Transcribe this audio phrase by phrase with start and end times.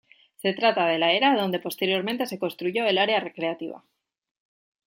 [0.37, 3.83] Se trata de la era donde posteriormente se construyó el área recreativa.